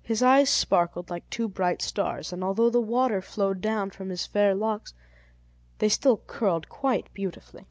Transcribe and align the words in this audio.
His 0.00 0.22
eyes 0.22 0.48
sparkled 0.48 1.10
like 1.10 1.28
two 1.28 1.46
bright 1.46 1.82
stars, 1.82 2.32
and 2.32 2.42
although 2.42 2.70
the 2.70 2.80
water 2.80 3.20
flowed 3.20 3.60
down 3.60 3.90
from 3.90 4.08
his 4.08 4.24
fair 4.26 4.54
locks, 4.54 4.94
they 5.76 5.90
still 5.90 6.16
curled 6.26 6.70
quite 6.70 7.12
beautifully. 7.12 7.66